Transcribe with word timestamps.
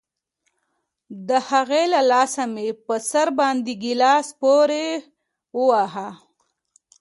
د 1.27 1.29
هغې 1.49 1.83
له 1.93 2.01
لاسه 2.11 2.43
مې 2.53 2.67
په 2.85 2.95
سر 3.09 3.27
باندې 3.39 3.71
گيلاس 3.83 4.27
پورې 4.41 4.85
وواهه. 5.59 6.09